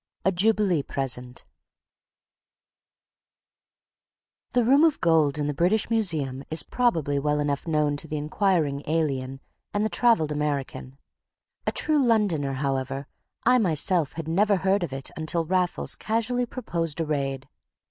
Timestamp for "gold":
4.99-5.37